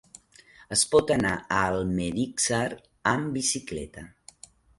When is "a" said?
1.33-1.59